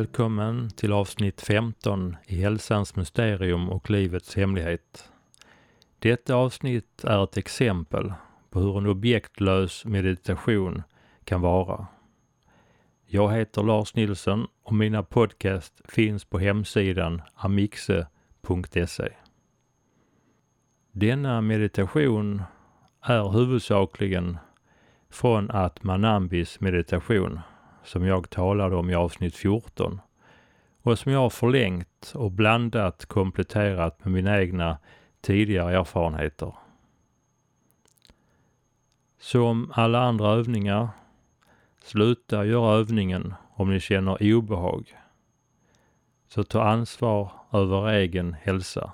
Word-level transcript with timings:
Välkommen 0.00 0.70
till 0.70 0.92
avsnitt 0.92 1.40
15 1.40 2.16
i 2.26 2.42
Hälsans 2.42 2.96
mysterium 2.96 3.70
och 3.70 3.90
livets 3.90 4.36
hemlighet. 4.36 5.10
Detta 5.98 6.34
avsnitt 6.34 7.04
är 7.04 7.24
ett 7.24 7.36
exempel 7.36 8.12
på 8.50 8.60
hur 8.60 8.78
en 8.78 8.86
objektlös 8.86 9.84
meditation 9.84 10.82
kan 11.24 11.40
vara. 11.40 11.86
Jag 13.06 13.32
heter 13.32 13.62
Lars 13.62 13.94
Nilsson 13.94 14.46
och 14.62 14.74
mina 14.74 15.02
podcast 15.02 15.80
finns 15.84 16.24
på 16.24 16.38
hemsidan 16.38 17.22
amixe.se. 17.34 19.08
Denna 20.92 21.40
meditation 21.40 22.42
är 23.02 23.28
huvudsakligen 23.28 24.38
från 25.10 25.50
Atmanambis 25.50 26.60
meditation 26.60 27.40
som 27.84 28.06
jag 28.06 28.30
talade 28.30 28.76
om 28.76 28.90
i 28.90 28.94
avsnitt 28.94 29.36
14 29.36 30.00
och 30.82 30.98
som 30.98 31.12
jag 31.12 31.20
har 31.20 31.30
förlängt 31.30 32.12
och 32.14 32.32
blandat 32.32 33.06
kompletterat 33.06 34.04
med 34.04 34.12
mina 34.12 34.40
egna 34.40 34.78
tidigare 35.20 35.78
erfarenheter. 35.78 36.54
Som 39.18 39.72
alla 39.74 40.00
andra 40.00 40.28
övningar, 40.28 40.88
sluta 41.82 42.44
göra 42.44 42.74
övningen 42.74 43.34
om 43.54 43.70
ni 43.70 43.80
känner 43.80 44.34
obehag. 44.34 44.96
Så 46.28 46.44
ta 46.44 46.62
ansvar 46.62 47.32
över 47.52 47.88
egen 47.88 48.32
hälsa. 48.32 48.92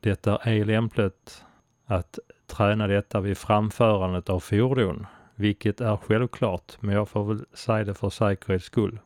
Det 0.00 0.26
är 0.26 0.64
lämpligt 0.64 1.44
att 1.86 2.18
träna 2.46 2.86
detta 2.86 3.20
vid 3.20 3.38
framförandet 3.38 4.28
av 4.28 4.40
fordon, 4.40 5.06
vilket 5.42 5.80
är 5.80 5.96
självklart, 5.96 6.76
men 6.80 6.94
jag 6.94 7.08
får 7.08 7.24
väl 7.24 7.44
säga 7.52 7.84
det 7.84 7.94
för 7.94 8.10
säkerhets 8.10 8.64
skull. 8.64 9.00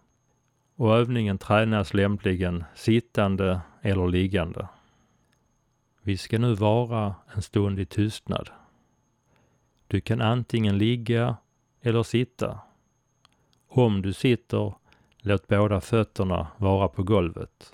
Och 0.77 0.97
övningen 0.97 1.39
tränas 1.39 1.95
lämpligen 1.95 2.65
sittande 2.75 3.61
eller 3.83 4.09
liggande. 4.09 4.69
Vi 6.03 6.17
ska 6.17 6.39
nu 6.39 6.55
vara 6.55 7.15
en 7.35 7.43
stund 7.43 7.81
i 7.81 7.87
tystnad. 7.87 8.51
Du 9.87 10.01
kan 10.01 10.21
antingen 10.21 10.79
ligga 10.79 11.37
eller 11.81 12.03
sitta. 12.03 12.61
Om 13.69 14.03
du 14.03 14.13
sitter, 14.13 14.75
låt 15.19 15.49
båda 15.49 15.81
fötterna 15.81 16.47
vara 16.57 16.89
på 16.89 17.03
golvet. 17.03 17.73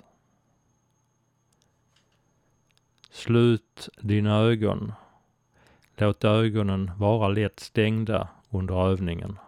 Slut 3.11 3.89
dina 4.01 4.37
ögon. 4.37 4.93
Låt 5.95 6.23
ögonen 6.23 6.91
vara 6.97 7.27
lätt 7.27 7.59
stängda 7.59 8.27
under 8.53 8.87
övningen. 8.91 9.39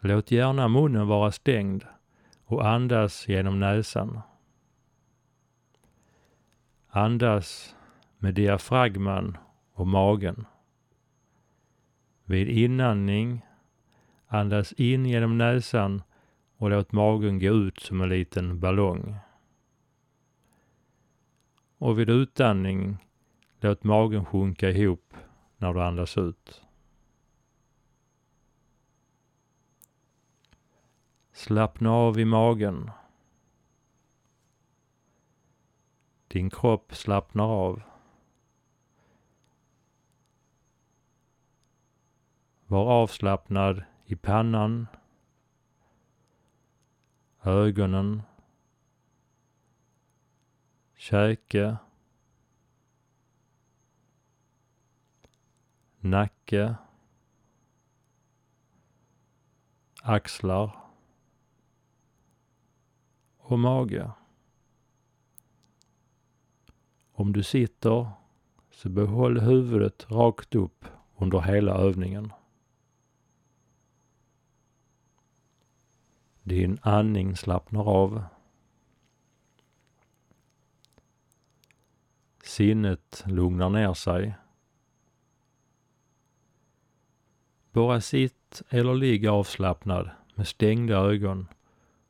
Låt 0.00 0.30
gärna 0.30 0.68
munnen 0.68 1.06
vara 1.06 1.32
stängd 1.32 1.84
och 2.44 2.66
andas 2.68 3.28
genom 3.28 3.60
näsan. 3.60 4.20
Andas 6.88 7.76
med 8.18 8.34
diafragman 8.34 9.38
och 9.72 9.86
magen. 9.86 10.46
Vid 12.24 12.48
inandning 12.48 13.40
andas 14.26 14.72
in 14.72 15.06
genom 15.06 15.38
näsan 15.38 16.02
och 16.56 16.70
låt 16.70 16.92
magen 16.92 17.38
gå 17.38 17.46
ut 17.46 17.80
som 17.80 18.00
en 18.00 18.08
liten 18.08 18.60
ballong. 18.60 19.16
Och 21.78 21.98
vid 21.98 22.10
utandning 22.10 22.96
låt 23.60 23.84
magen 23.84 24.24
sjunka 24.24 24.70
ihop 24.70 25.03
när 25.64 25.74
du 25.74 25.82
andas 25.82 26.18
ut. 26.18 26.62
Slappna 31.32 31.92
av 31.92 32.18
i 32.18 32.24
magen. 32.24 32.90
Din 36.28 36.50
kropp 36.50 36.94
slappnar 36.94 37.44
av. 37.44 37.82
Var 42.66 42.84
avslappnad 42.84 43.84
i 44.04 44.16
pannan, 44.16 44.86
ögonen, 47.42 48.22
käke, 50.96 51.76
nacke, 56.04 56.74
axlar 60.02 60.76
och 63.36 63.58
mage. 63.58 64.10
Om 67.12 67.32
du 67.32 67.42
sitter 67.42 68.10
så 68.70 68.88
behåll 68.88 69.40
huvudet 69.40 70.10
rakt 70.10 70.54
upp 70.54 70.84
under 71.16 71.40
hela 71.40 71.74
övningen. 71.74 72.32
Din 76.42 76.78
andning 76.82 77.36
slappnar 77.36 77.88
av. 77.88 78.24
Sinnet 82.42 83.24
lugnar 83.26 83.70
ner 83.70 83.94
sig. 83.94 84.34
Bara 87.74 88.00
sitt 88.00 88.62
eller 88.68 88.94
ligg 88.94 89.26
avslappnad 89.26 90.10
med 90.34 90.48
stängda 90.48 90.94
ögon 90.94 91.48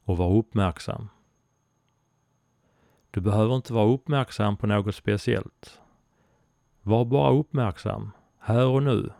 och 0.04 0.16
var 0.16 0.36
uppmärksam. 0.36 1.08
Du 3.10 3.20
behöver 3.20 3.56
inte 3.56 3.72
vara 3.72 3.92
uppmärksam 3.92 4.56
på 4.56 4.66
något 4.66 4.94
speciellt. 4.94 5.80
Var 6.82 7.04
bara 7.04 7.32
uppmärksam, 7.32 8.10
här 8.38 8.66
och 8.66 8.82
nu. 8.82 9.12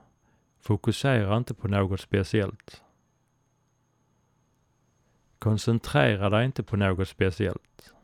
Fokusera 0.61 1.37
inte 1.37 1.55
på 1.55 1.69
något 1.69 2.01
speciellt. 2.01 2.83
Koncentrera 5.39 6.31
dig 6.31 6.47
inte 6.47 6.63
på 6.63 6.77
något 6.77 7.09
speciellt. 7.09 7.95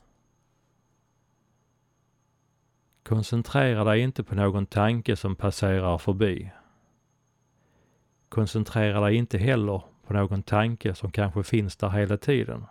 Koncentrera 3.03 3.85
dig 3.85 4.01
inte 4.01 4.25
på 4.25 4.35
någon 4.35 4.67
tanke 4.67 5.17
som 5.17 5.37
passerar 5.37 5.99
förbi. 5.99 6.51
Koncentrera 8.31 9.01
dig 9.01 9.17
inte 9.17 9.39
heller 9.39 9.83
på 10.07 10.13
någon 10.13 10.43
tanke 10.43 10.95
som 10.95 11.11
kanske 11.11 11.43
finns 11.43 11.77
där 11.77 11.89
hela 11.89 12.17
tiden. 12.17 12.65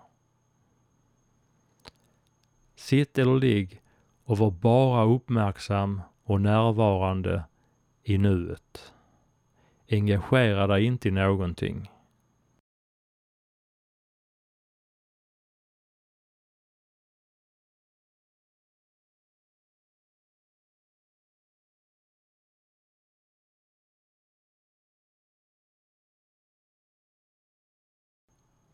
Sitt 2.76 3.18
eller 3.18 3.40
ligg 3.40 3.82
och 4.24 4.38
var 4.38 4.52
bara 4.52 5.04
uppmärksam 5.04 6.02
och 6.24 6.42
närvarande 6.42 7.44
i 8.04 8.18
nuet. 8.18 8.94
Engagera 9.92 10.68
dig 10.68 10.86
inte 10.86 11.08
i 11.08 11.12
någonting. 11.12 11.92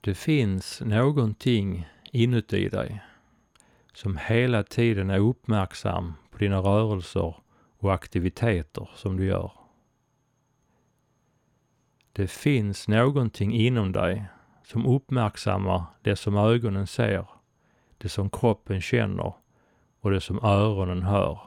Det 0.06 0.16
finns 0.16 0.82
någonting 0.82 1.88
inuti 2.12 2.70
dig 2.70 3.04
som 3.94 4.18
hela 4.18 4.64
tiden 4.64 5.10
är 5.10 5.20
uppmärksam 5.20 6.14
på 6.32 6.38
dina 6.38 6.58
rörelser 6.58 7.36
och 7.78 7.94
aktiviteter 7.94 8.90
som 8.96 9.18
du 9.18 9.26
gör. 9.26 9.52
Det 12.14 12.28
finns 12.28 12.88
någonting 12.88 13.54
inom 13.54 13.92
dig 13.92 14.26
som 14.64 14.86
uppmärksammar 14.86 15.84
det 16.02 16.16
som 16.16 16.38
ögonen 16.38 16.88
ser, 16.88 17.28
det 17.98 18.10
som 18.10 18.30
kroppen 18.30 18.82
känner 18.82 19.34
och 20.00 20.12
det 20.12 20.22
som 20.22 20.40
öronen 20.44 21.04
hör. 21.04 21.40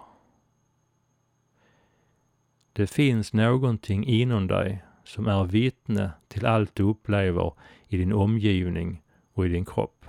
Det 2.72 2.86
finns 2.86 3.32
någonting 3.32 4.04
inom 4.06 4.46
dig 4.46 4.84
som 5.08 5.26
är 5.26 5.44
vittne 5.44 6.10
till 6.28 6.46
allt 6.46 6.74
du 6.74 6.82
upplever 6.82 7.52
i 7.88 7.96
din 7.96 8.12
omgivning 8.12 9.02
och 9.32 9.46
i 9.46 9.48
din 9.48 9.64
kropp. 9.64 10.06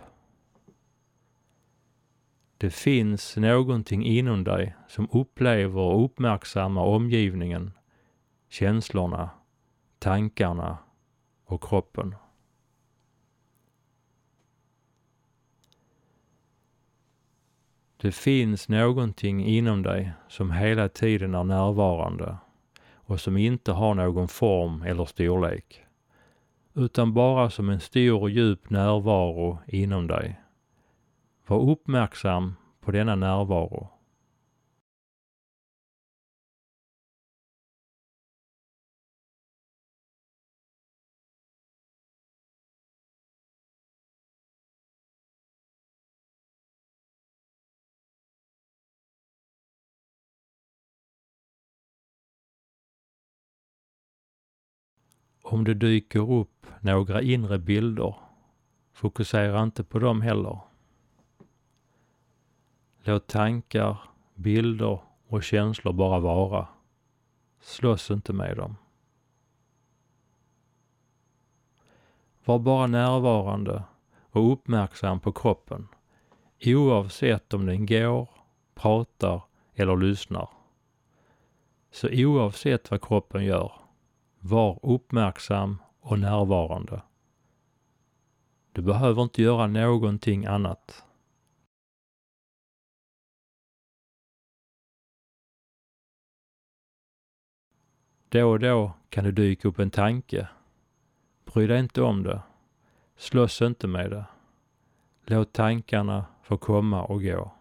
Det 2.57 2.69
finns 2.69 3.37
någonting 3.37 4.05
inom 4.05 4.43
dig 4.43 4.75
som 4.87 5.09
upplever 5.11 5.81
och 5.81 6.05
uppmärksammar 6.05 6.81
omgivningen, 6.81 7.71
känslorna, 8.49 9.29
tankarna 9.99 10.77
och 11.45 11.63
kroppen. 11.63 12.15
Det 17.97 18.11
finns 18.11 18.69
någonting 18.69 19.45
inom 19.45 19.83
dig 19.83 20.11
som 20.27 20.51
hela 20.51 20.89
tiden 20.89 21.35
är 21.35 21.43
närvarande 21.43 22.37
och 23.09 23.19
som 23.19 23.37
inte 23.37 23.71
har 23.71 23.93
någon 23.93 24.27
form 24.27 24.81
eller 24.81 25.05
storlek. 25.05 25.83
utan 26.73 27.13
bara 27.13 27.49
som 27.49 27.69
en 27.69 27.79
stor 27.79 28.21
och 28.21 28.29
djup 28.29 28.69
närvaro 28.69 29.59
inom 29.67 30.07
dig. 30.07 30.41
Var 31.47 31.71
uppmärksam 31.71 32.55
på 32.81 32.91
denna 32.91 33.15
närvaro. 33.15 33.89
Om 55.41 55.63
det 55.63 55.73
dyker 55.73 56.31
upp 56.31 56.65
några 56.81 57.21
inre 57.21 57.59
bilder, 57.59 58.15
fokusera 58.93 59.63
inte 59.63 59.83
på 59.83 59.99
dem 59.99 60.21
heller. 60.21 60.59
Låt 63.03 63.27
tankar, 63.27 63.97
bilder 64.35 64.99
och 65.27 65.43
känslor 65.43 65.93
bara 65.93 66.19
vara. 66.19 66.67
Slåss 67.61 68.11
inte 68.11 68.33
med 68.33 68.57
dem. 68.57 68.75
Var 72.45 72.59
bara 72.59 72.87
närvarande 72.87 73.83
och 74.31 74.53
uppmärksam 74.53 75.19
på 75.19 75.31
kroppen, 75.31 75.87
oavsett 76.65 77.53
om 77.53 77.65
den 77.65 77.85
går, 77.85 78.29
pratar 78.75 79.41
eller 79.73 79.97
lyssnar. 79.97 80.49
Så 81.91 82.09
oavsett 82.11 82.91
vad 82.91 83.01
kroppen 83.01 83.45
gör, 83.45 83.71
var 84.39 84.79
uppmärksam 84.83 85.81
och 85.99 86.19
närvarande. 86.19 87.01
Du 88.71 88.81
behöver 88.81 89.23
inte 89.23 89.41
göra 89.41 89.67
någonting 89.67 90.45
annat. 90.45 91.03
Då 98.29 98.49
och 98.49 98.59
då 98.59 98.91
kan 99.09 99.23
det 99.23 99.31
dyka 99.31 99.67
upp 99.67 99.79
en 99.79 99.91
tanke. 99.91 100.47
Bry 101.45 101.67
dig 101.67 101.79
inte 101.79 102.01
om 102.01 102.23
det. 102.23 102.41
Slåss 103.17 103.61
inte 103.61 103.87
med 103.87 104.11
det. 104.11 104.25
Låt 105.25 105.53
tankarna 105.53 106.25
få 106.43 106.57
komma 106.57 107.03
och 107.03 107.23
gå. 107.23 107.58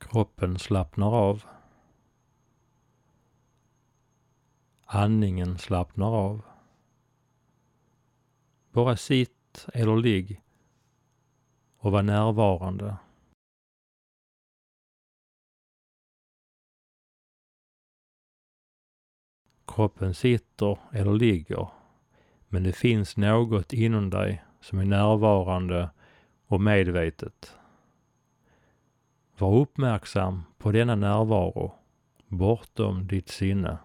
Kroppen 0.00 0.58
slappnar 0.58 1.14
av. 1.14 1.44
Andningen 4.84 5.58
slappnar 5.58 6.06
av. 6.16 6.42
Bara 8.72 8.96
sitt 8.96 9.66
eller 9.74 9.96
ligg 9.96 10.42
och 11.76 11.92
var 11.92 12.02
närvarande. 12.02 12.96
Kroppen 19.66 20.14
sitter 20.14 20.78
eller 20.92 21.12
ligger, 21.12 21.68
men 22.48 22.62
det 22.62 22.72
finns 22.72 23.16
något 23.16 23.72
inom 23.72 24.10
dig 24.10 24.44
som 24.60 24.78
är 24.78 24.84
närvarande 24.84 25.90
och 26.46 26.60
medvetet. 26.60 27.59
Var 29.40 29.54
uppmärksam 29.56 30.42
på 30.58 30.72
denna 30.72 30.94
närvaro 30.94 31.72
bortom 32.28 33.06
ditt 33.06 33.28
sinne. 33.28 33.78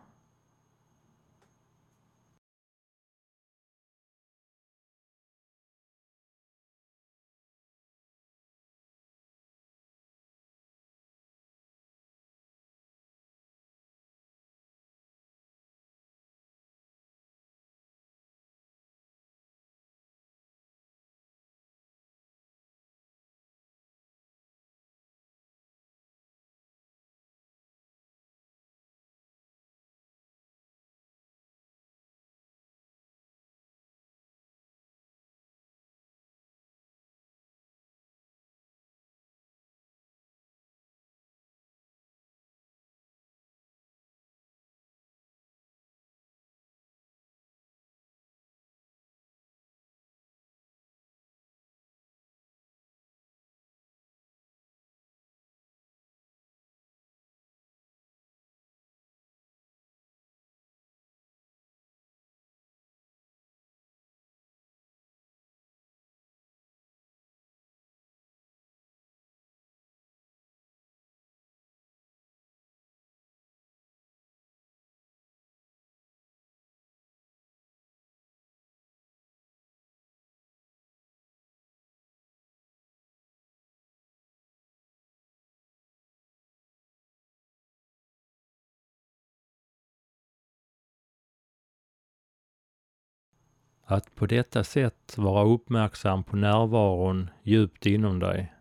Att 93.88 94.16
på 94.16 94.26
detta 94.26 94.64
sätt 94.64 95.18
vara 95.18 95.46
uppmärksam 95.46 96.24
på 96.24 96.36
närvaron 96.36 97.30
djupt 97.44 97.86
inom 97.86 98.20
dig 98.20 98.54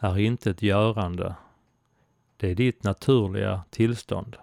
är 0.00 0.18
inte 0.18 0.50
ett 0.50 0.62
görande. 0.62 1.34
Det 2.36 2.50
är 2.50 2.54
ditt 2.54 2.82
naturliga 2.82 3.64
tillstånd. 3.70 4.36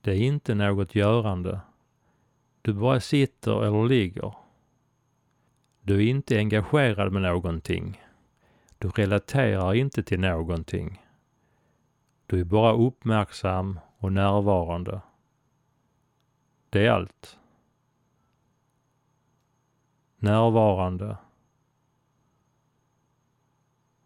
Det 0.00 0.10
är 0.10 0.22
inte 0.22 0.54
något 0.54 0.94
görande. 0.94 1.60
Du 2.62 2.72
bara 2.72 3.00
sitter 3.00 3.64
eller 3.64 3.88
ligger. 3.88 4.34
Du 5.80 5.96
är 5.96 6.10
inte 6.10 6.38
engagerad 6.38 7.12
med 7.12 7.22
någonting. 7.22 8.02
Du 8.78 8.88
relaterar 8.88 9.74
inte 9.74 10.02
till 10.02 10.20
någonting. 10.20 11.03
Du 12.26 12.40
är 12.40 12.44
bara 12.44 12.72
uppmärksam 12.72 13.80
och 13.98 14.12
närvarande. 14.12 15.00
Det 16.70 16.86
är 16.86 16.90
allt. 16.90 17.38
Närvarande. 20.16 21.16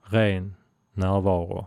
Ren 0.03 0.57
närvaro. 0.93 1.67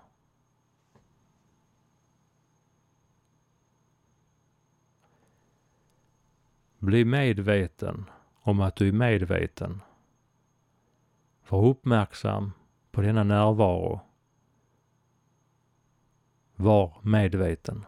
Bli 6.77 7.05
medveten 7.05 8.10
om 8.41 8.62
att 8.62 8.75
du 8.75 8.88
är 8.88 8.93
medveten. 8.93 9.81
Var 11.50 11.65
uppmärksam 11.65 12.51
på 12.91 13.01
denna 13.01 13.24
närvaro 13.24 14.00
var 16.62 16.94
medveten. 17.01 17.86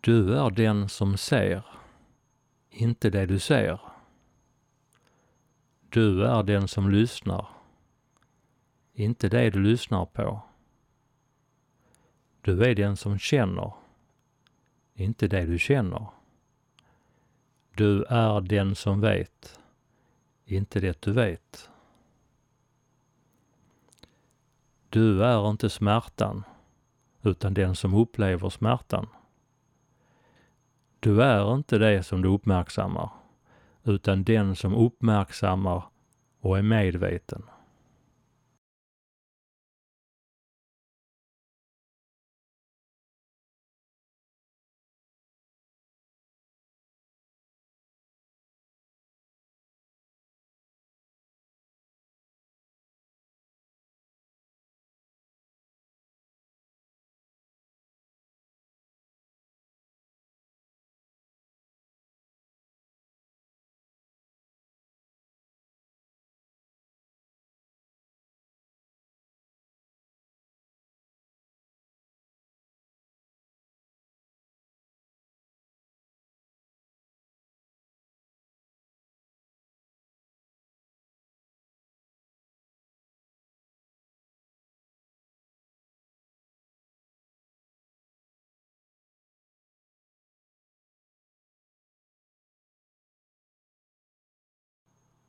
Du 0.00 0.34
är 0.34 0.50
den 0.50 0.88
som 0.88 1.16
ser 1.16 1.75
inte 2.76 3.10
det 3.10 3.26
du 3.26 3.38
ser. 3.38 3.80
Du 5.88 6.24
är 6.24 6.42
den 6.42 6.68
som 6.68 6.90
lyssnar, 6.90 7.48
inte 8.92 9.28
det 9.28 9.50
du 9.50 9.62
lyssnar 9.62 10.06
på. 10.06 10.40
Du 12.40 12.64
är 12.64 12.74
den 12.74 12.96
som 12.96 13.18
känner, 13.18 13.72
inte 14.94 15.28
det 15.28 15.46
du 15.46 15.58
känner. 15.58 16.06
Du 17.74 18.04
är 18.04 18.40
den 18.40 18.74
som 18.74 19.00
vet, 19.00 19.60
inte 20.44 20.80
det 20.80 21.02
du 21.02 21.12
vet. 21.12 21.70
Du 24.88 25.24
är 25.24 25.50
inte 25.50 25.70
smärtan, 25.70 26.44
utan 27.22 27.54
den 27.54 27.76
som 27.76 27.94
upplever 27.94 28.50
smärtan. 28.50 29.08
Du 31.00 31.22
är 31.22 31.54
inte 31.54 31.78
det 31.78 32.02
som 32.02 32.22
du 32.22 32.28
uppmärksammar, 32.28 33.10
utan 33.84 34.24
den 34.24 34.56
som 34.56 34.74
uppmärksammar 34.74 35.82
och 36.40 36.58
är 36.58 36.62
medveten. 36.62 37.42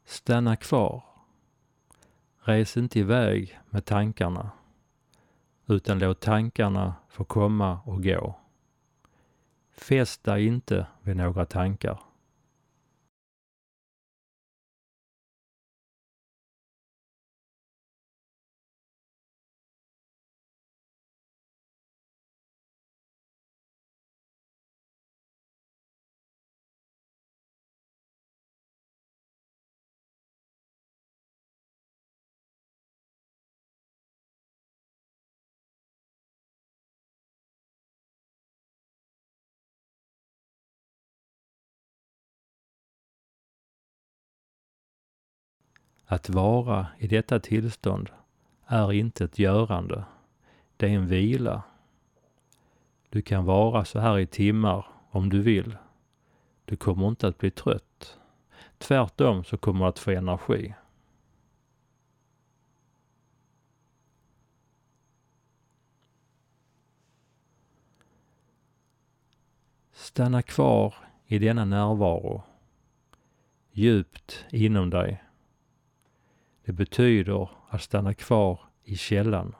Stanna 0.07 0.55
kvar. 0.55 1.03
Res 2.39 2.77
inte 2.77 2.99
iväg 2.99 3.59
med 3.69 3.85
tankarna, 3.85 4.51
utan 5.65 5.99
låt 5.99 6.19
tankarna 6.19 6.95
få 7.09 7.23
komma 7.23 7.79
och 7.85 8.03
gå. 8.03 8.35
Fäst 9.71 10.23
dig 10.23 10.45
inte 10.45 10.87
vid 11.01 11.15
några 11.17 11.45
tankar. 11.45 11.99
Att 46.09 46.29
vara 46.29 46.87
i 46.97 47.07
detta 47.07 47.39
tillstånd 47.39 48.09
är 48.65 48.93
inte 48.93 49.23
ett 49.23 49.39
görande. 49.39 50.03
Det 50.77 50.85
är 50.85 50.89
en 50.89 51.07
vila. 51.07 51.63
Du 53.09 53.21
kan 53.21 53.45
vara 53.45 53.85
så 53.85 53.99
här 53.99 54.19
i 54.19 54.27
timmar 54.27 54.85
om 55.09 55.29
du 55.29 55.41
vill. 55.41 55.77
Du 56.65 56.75
kommer 56.75 57.07
inte 57.07 57.27
att 57.27 57.37
bli 57.37 57.51
trött. 57.51 58.19
Tvärtom 58.77 59.43
så 59.43 59.57
kommer 59.57 59.85
du 59.85 59.89
att 59.89 59.99
få 59.99 60.11
energi. 60.11 60.73
Stanna 69.91 70.41
kvar 70.41 70.95
i 71.25 71.39
denna 71.39 71.65
närvaro, 71.65 72.43
djupt 73.71 74.45
inom 74.51 74.89
dig 74.89 75.23
det 76.67 76.73
betyder 76.73 77.49
att 77.69 77.81
stanna 77.81 78.13
kvar 78.13 78.59
i 78.83 78.97
källan. 78.97 79.55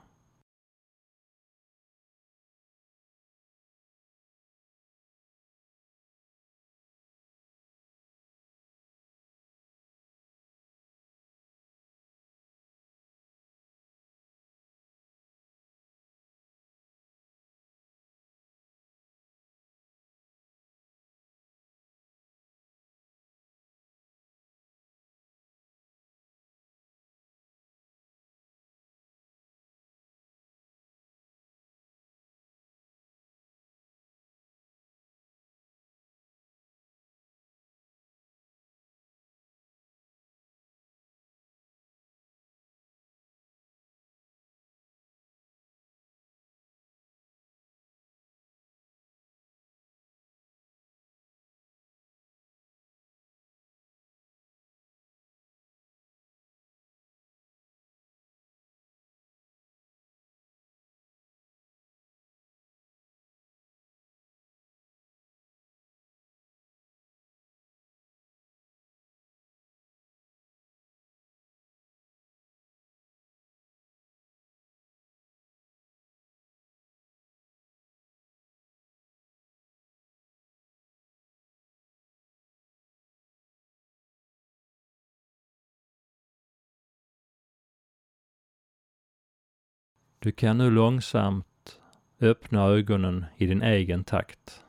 Du 90.20 90.32
kan 90.32 90.58
nu 90.58 90.72
långsamt 90.72 91.80
öppna 92.20 92.64
ögonen 92.64 93.26
i 93.38 93.46
din 93.46 93.62
egen 93.62 94.04
takt 94.04 94.66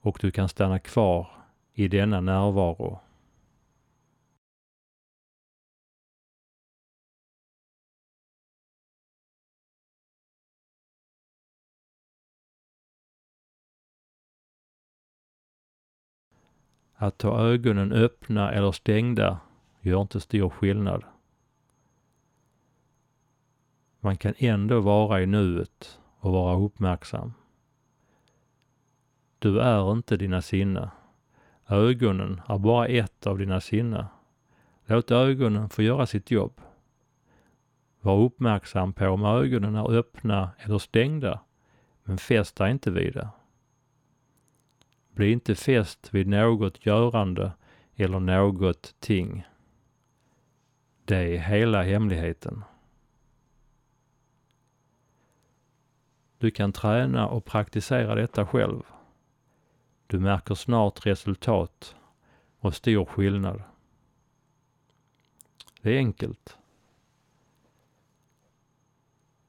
och 0.00 0.18
du 0.20 0.30
kan 0.30 0.48
stanna 0.48 0.78
kvar 0.78 1.28
i 1.72 1.88
denna 1.88 2.20
närvaro. 2.20 3.00
Att 16.94 17.22
ha 17.22 17.40
ögonen 17.40 17.92
öppna 17.92 18.52
eller 18.52 18.72
stängda 18.72 19.40
gör 19.80 20.02
inte 20.02 20.20
stor 20.20 20.50
skillnad. 20.50 21.04
Man 24.00 24.16
kan 24.16 24.34
ändå 24.38 24.80
vara 24.80 25.22
i 25.22 25.26
nuet 25.26 26.00
och 26.18 26.32
vara 26.32 26.56
uppmärksam. 26.56 27.32
Du 29.38 29.60
är 29.60 29.92
inte 29.92 30.16
dina 30.16 30.42
sinne. 30.42 30.90
Ögonen 31.68 32.40
är 32.48 32.58
bara 32.58 32.86
ett 32.86 33.26
av 33.26 33.38
dina 33.38 33.60
sinne. 33.60 34.06
Låt 34.86 35.10
ögonen 35.10 35.68
få 35.68 35.82
göra 35.82 36.06
sitt 36.06 36.30
jobb. 36.30 36.60
Var 38.00 38.18
uppmärksam 38.18 38.92
på 38.92 39.08
om 39.08 39.24
ögonen 39.24 39.74
är 39.74 39.90
öppna 39.92 40.50
eller 40.58 40.78
stängda, 40.78 41.40
men 42.04 42.18
fäst 42.18 42.56
dig 42.56 42.70
inte 42.70 42.90
vid 42.90 43.14
det. 43.14 43.28
Bli 45.10 45.32
inte 45.32 45.54
fäst 45.54 46.14
vid 46.14 46.26
något 46.26 46.86
görande 46.86 47.52
eller 47.94 48.20
något 48.20 48.94
ting. 49.00 49.46
Det 51.04 51.16
är 51.16 51.38
hela 51.38 51.82
hemligheten. 51.82 52.64
Du 56.38 56.50
kan 56.50 56.72
träna 56.72 57.28
och 57.28 57.44
praktisera 57.44 58.14
detta 58.14 58.46
själv. 58.46 58.82
Du 60.06 60.18
märker 60.18 60.54
snart 60.54 61.06
resultat 61.06 61.96
och 62.58 62.74
stor 62.74 63.04
skillnad. 63.04 63.62
Det 65.80 65.90
är 65.90 65.98
enkelt. 65.98 66.58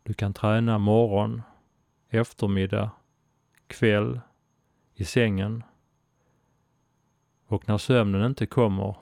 Du 0.03 0.13
kan 0.13 0.33
träna 0.33 0.77
morgon, 0.77 1.41
eftermiddag, 2.09 2.91
kväll, 3.67 4.19
i 4.93 5.05
sängen. 5.05 5.63
Och 7.47 7.67
när 7.67 7.77
sömnen 7.77 8.25
inte 8.25 8.45
kommer, 8.45 8.95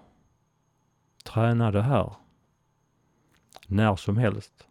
träna 1.23 1.71
det 1.71 1.81
här. 1.81 2.15
När 3.67 3.95
som 3.95 4.17
helst. 4.17 4.67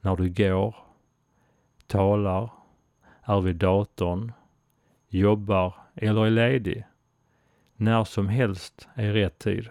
När 0.00 0.16
du 0.16 0.28
går, 0.30 0.76
talar, 1.92 2.50
är 3.22 3.40
vid 3.40 3.56
datorn, 3.56 4.32
jobbar 5.08 5.74
eller 5.94 6.26
är 6.26 6.30
ledig. 6.30 6.84
När 7.76 8.04
som 8.04 8.28
helst 8.28 8.88
är 8.94 9.12
rätt 9.12 9.38
tid. 9.38 9.68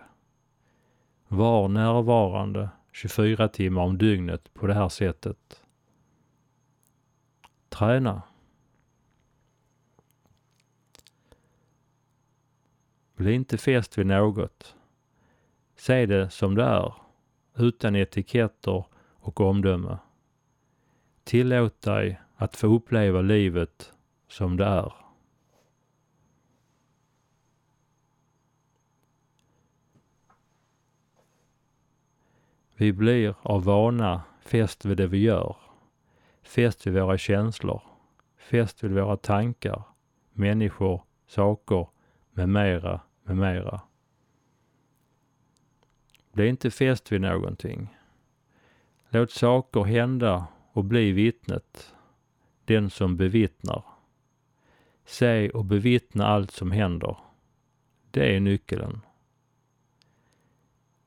Var 1.28 1.68
närvarande 1.68 2.70
24 2.92 3.48
timmar 3.48 3.82
om 3.82 3.98
dygnet 3.98 4.54
på 4.54 4.68
det 4.68 4.74
här 4.74 4.90
sättet. 4.90 5.64
Träna. 7.70 8.22
Bli 13.16 13.34
inte 13.34 13.58
fäst 13.58 13.98
vid 13.98 14.06
något. 14.06 14.76
Se 15.76 16.06
det 16.06 16.30
som 16.30 16.56
det 16.56 16.64
är, 16.64 16.94
utan 17.56 17.96
etiketter 17.96 18.86
och 19.20 19.40
omdöme. 19.42 19.98
Tillåt 21.32 21.82
dig 21.82 22.20
att 22.36 22.56
få 22.56 22.68
uppleva 22.68 23.22
livet 23.22 23.94
som 24.28 24.58
det 24.58 24.66
är. 24.66 24.94
Vi 32.76 32.94
blir 32.94 33.36
av 33.42 33.64
vana 33.64 34.22
fäst 34.42 34.86
vid 34.86 34.98
det 34.98 35.08
vi 35.08 35.18
gör, 35.18 35.56
fäst 36.44 36.88
vid 36.88 36.94
våra 36.94 37.18
känslor, 37.18 37.82
fäst 38.38 38.84
vid 38.84 38.92
våra 38.92 39.18
tankar, 39.18 39.84
människor, 40.32 41.02
saker 41.28 41.88
med 42.32 42.50
mera, 42.50 43.02
med 43.24 43.38
mera. 43.38 43.82
Bli 46.32 46.48
inte 46.48 46.72
fäst 46.72 47.12
vid 47.12 47.22
någonting. 47.22 47.98
Låt 49.10 49.32
saker 49.32 49.84
hända 49.84 50.48
och 50.72 50.86
bli 50.86 51.12
vittnet, 51.12 51.96
den 52.66 52.90
som 52.90 53.18
bevittnar. 53.18 53.84
Se 55.06 55.50
och 55.50 55.66
bevittna 55.66 56.26
allt 56.28 56.52
som 56.52 56.72
händer. 56.72 57.18
Det 58.12 58.36
är 58.36 58.40
nyckeln. 58.40 59.02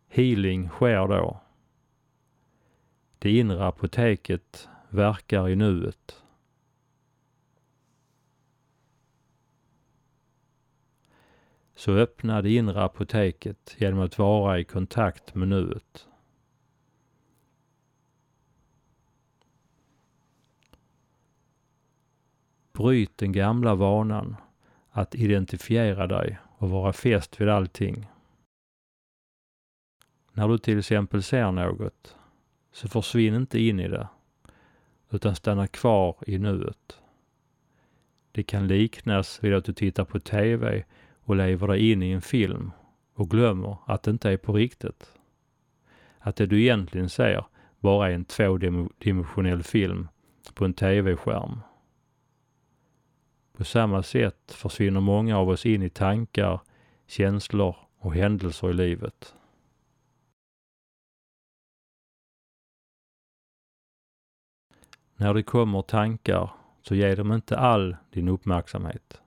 Healing 0.09 0.69
sker 0.69 1.09
då. 1.09 1.41
Det 3.19 3.39
inre 3.39 3.67
apoteket 3.67 4.69
verkar 4.89 5.49
i 5.49 5.57
nuet. 5.57 6.23
Så 11.75 11.93
öppna 11.93 12.43
det 12.43 12.51
inre 12.51 12.85
apoteket 12.85 13.77
genom 13.79 14.01
att 14.01 14.19
vara 14.19 14.59
i 14.59 14.65
kontakt 14.65 15.35
med 15.35 15.49
nuet. 15.49 16.09
Bryt 22.79 23.19
den 23.19 23.33
gamla 23.33 23.75
vanan 23.75 24.37
att 24.91 25.15
identifiera 25.15 26.07
dig 26.07 26.39
och 26.59 26.71
vara 26.71 26.93
fäst 26.93 27.41
vid 27.41 27.49
allting. 27.49 28.11
När 30.33 30.49
du 30.49 30.59
till 30.59 30.79
exempel 30.79 31.23
ser 31.23 31.53
något, 31.53 32.17
så 32.73 32.89
försvinn 32.89 33.35
inte 33.35 33.61
in 33.61 33.81
i 33.81 33.89
det, 33.89 34.09
utan 35.11 35.37
stanna 35.37 35.67
kvar 35.67 36.17
i 36.27 36.39
nuet. 36.39 37.01
Det 38.33 38.43
kan 38.43 38.67
liknas 38.67 39.45
vid 39.45 39.55
att 39.55 39.65
du 39.65 39.73
tittar 39.73 40.05
på 40.05 40.21
TV 40.21 40.85
och 41.21 41.37
lever 41.37 41.69
dig 41.69 41.91
in 41.93 42.03
i 42.03 42.11
en 42.11 42.23
film 42.23 42.71
och 43.15 43.31
glömmer 43.31 43.77
att 43.87 44.03
det 44.03 44.11
inte 44.11 44.31
är 44.31 44.37
på 44.37 44.53
riktigt. 44.53 45.13
Att 46.19 46.37
det 46.37 46.47
du 46.47 46.63
egentligen 46.63 47.09
ser 47.09 47.47
bara 47.81 48.11
är 48.11 48.15
en 48.15 48.25
tvådimensionell 48.25 49.63
film 49.63 50.09
på 50.55 50.65
en 50.65 50.75
TV-skärm. 50.75 51.61
På 53.59 53.65
samma 53.65 54.03
sätt 54.03 54.53
försvinner 54.53 55.01
många 55.01 55.39
av 55.39 55.49
oss 55.49 55.67
in 55.67 55.83
i 55.83 55.91
tankar, 55.91 56.61
känslor 57.07 57.77
och 57.99 58.15
händelser 58.15 58.71
i 58.71 58.73
livet. 58.73 59.35
När 65.17 65.35
det 65.35 65.43
kommer 65.43 65.83
tankar 65.83 66.51
så 66.83 66.95
ge 66.95 67.15
dem 67.15 67.33
inte 67.33 67.59
all 67.59 67.97
din 68.11 68.29
uppmärksamhet. 68.29 69.21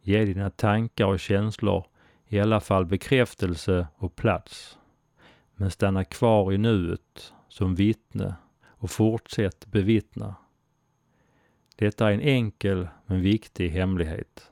Ge 0.00 0.24
dina 0.24 0.50
tankar 0.50 1.06
och 1.06 1.20
känslor 1.20 1.86
i 2.26 2.40
alla 2.40 2.60
fall 2.60 2.86
bekräftelse 2.86 3.86
och 3.96 4.16
plats. 4.16 4.78
Men 5.54 5.70
stanna 5.70 6.04
kvar 6.04 6.52
i 6.52 6.58
nuet 6.58 7.32
som 7.48 7.74
vittne 7.74 8.34
och 8.66 8.90
fortsätt 8.90 9.66
bevittna. 9.66 10.34
Detta 11.78 12.08
är 12.08 12.14
en 12.14 12.20
enkel 12.20 12.88
men 13.06 13.20
viktig 13.20 13.70
hemlighet. 13.70 14.50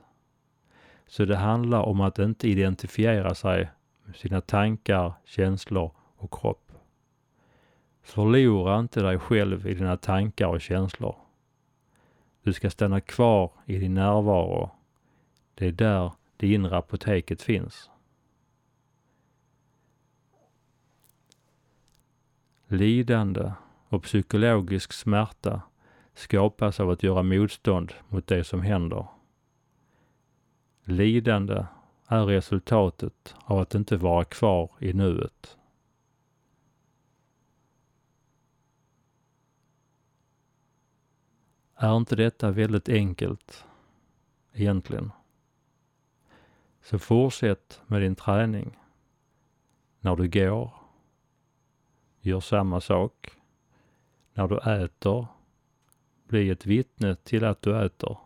Så 1.07 1.25
det 1.25 1.35
handlar 1.35 1.81
om 1.81 2.01
att 2.01 2.19
inte 2.19 2.49
identifiera 2.49 3.35
sig 3.35 3.69
med 4.03 4.15
sina 4.15 4.41
tankar, 4.41 5.13
känslor 5.25 5.91
och 6.15 6.33
kropp. 6.33 6.71
Förlora 8.01 8.79
inte 8.79 9.01
dig 9.01 9.19
själv 9.19 9.67
i 9.67 9.73
dina 9.73 9.97
tankar 9.97 10.47
och 10.47 10.61
känslor. 10.61 11.15
Du 12.43 12.53
ska 12.53 12.69
stanna 12.69 13.01
kvar 13.01 13.51
i 13.65 13.77
din 13.77 13.93
närvaro. 13.93 14.69
Det 15.55 15.67
är 15.67 15.71
där 15.71 16.11
det 16.37 16.53
inre 16.53 16.77
apoteket 16.77 17.41
finns. 17.41 17.89
Lidande 22.67 23.51
och 23.89 24.03
psykologisk 24.03 24.93
smärta 24.93 25.61
skapas 26.17 26.79
av 26.79 26.89
att 26.89 27.03
göra 27.03 27.23
motstånd 27.23 27.93
mot 28.09 28.27
det 28.27 28.43
som 28.43 28.61
händer. 28.61 29.07
Lidande 30.83 31.65
är 32.07 32.25
resultatet 32.25 33.35
av 33.45 33.59
att 33.59 33.75
inte 33.75 33.97
vara 33.97 34.23
kvar 34.23 34.71
i 34.79 34.93
nuet. 34.93 35.57
Är 41.75 41.97
inte 41.97 42.15
detta 42.15 42.51
väldigt 42.51 42.89
enkelt 42.89 43.65
egentligen? 44.53 45.11
Så 46.81 46.99
fortsätt 46.99 47.81
med 47.87 48.01
din 48.01 48.15
träning. 48.15 48.77
När 49.99 50.15
du 50.15 50.27
går, 50.27 50.73
gör 52.21 52.39
samma 52.39 52.81
sak. 52.81 53.31
När 54.33 54.47
du 54.47 54.57
äter, 54.57 55.27
bli 56.27 56.49
ett 56.49 56.65
vittne 56.65 57.15
till 57.15 57.43
att 57.43 57.61
du 57.61 57.85
äter. 57.85 58.17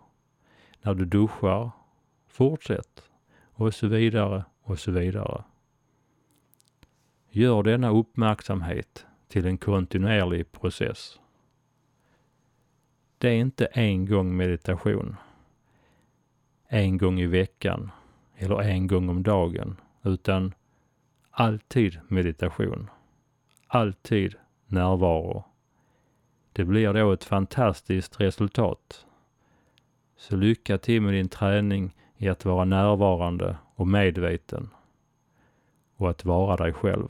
När 0.81 0.93
du 0.93 1.05
duschar, 1.05 1.71
fortsätt. 2.27 3.03
Och 3.53 3.73
så 3.73 3.87
vidare 3.87 4.45
och 4.61 4.79
så 4.79 4.91
vidare. 4.91 5.43
Gör 7.29 7.63
denna 7.63 7.89
uppmärksamhet 7.89 9.05
till 9.27 9.45
en 9.45 9.57
kontinuerlig 9.57 10.51
process. 10.51 11.19
Det 13.17 13.29
är 13.29 13.35
inte 13.35 13.65
en 13.65 14.05
gång 14.05 14.37
meditation, 14.37 15.15
en 16.67 16.97
gång 16.97 17.19
i 17.19 17.25
veckan 17.25 17.91
eller 18.35 18.61
en 18.61 18.87
gång 18.87 19.09
om 19.09 19.23
dagen, 19.23 19.77
utan 20.03 20.53
alltid 21.31 21.99
meditation. 22.07 22.89
Alltid 23.67 24.35
närvaro. 24.65 25.50
Det 26.53 26.65
blir 26.65 26.93
då 26.93 27.11
ett 27.11 27.23
fantastiskt 27.23 28.19
resultat. 28.19 29.05
Så 30.17 30.35
lycka 30.35 30.77
till 30.77 31.01
med 31.01 31.13
din 31.13 31.29
träning 31.29 31.95
i 32.17 32.29
att 32.29 32.45
vara 32.45 32.65
närvarande 32.65 33.57
och 33.75 33.87
medveten 33.87 34.69
och 35.95 36.09
att 36.09 36.25
vara 36.25 36.57
dig 36.57 36.73
själv. 36.73 37.07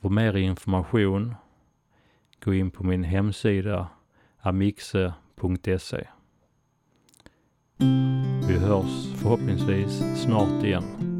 För 0.00 0.08
mer 0.08 0.36
information 0.36 1.34
gå 2.44 2.54
in 2.54 2.70
på 2.70 2.84
min 2.84 3.04
hemsida 3.04 3.88
amixe.se. 4.38 6.06
Vi 8.48 8.58
hörs 8.58 9.14
förhoppningsvis 9.16 10.22
snart 10.22 10.64
igen. 10.64 11.15